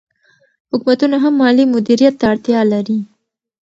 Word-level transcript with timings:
حکومتونه 0.71 1.15
هم 1.23 1.33
مالي 1.41 1.65
مدیریت 1.73 2.13
ته 2.19 2.25
اړتیا 2.31 2.59
لري. 2.73 2.99